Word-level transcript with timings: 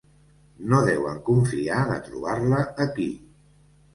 No 0.71 0.79
deuen 0.85 1.19
confiar 1.27 1.77
de 1.91 1.99
trobar-la 2.07 2.63
aquí. 2.87 3.09